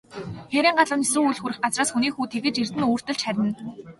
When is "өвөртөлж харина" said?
2.89-3.49